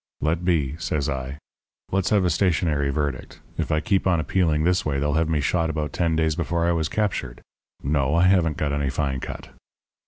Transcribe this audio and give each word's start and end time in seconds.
"'Let 0.19 0.43
be,' 0.43 0.77
says 0.77 1.07
I. 1.07 1.37
'Let's 1.91 2.09
have 2.09 2.25
a 2.25 2.31
stationary 2.31 2.89
verdict. 2.89 3.39
If 3.59 3.71
I 3.71 3.81
keep 3.81 4.07
on 4.07 4.19
appealing 4.19 4.63
this 4.63 4.83
way 4.83 4.97
they'll 4.99 5.13
have 5.13 5.29
me 5.29 5.41
shot 5.41 5.69
about 5.69 5.93
ten 5.93 6.15
days 6.15 6.33
before 6.35 6.65
I 6.65 6.71
was 6.71 6.89
captured. 6.89 7.39
No, 7.83 8.15
I 8.15 8.23
haven't 8.23 8.57
got 8.57 8.73
any 8.73 8.89
fine 8.89 9.19
cut.' 9.19 9.49